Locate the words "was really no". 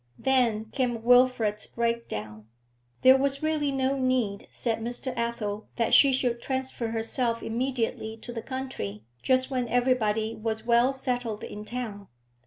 3.15-3.95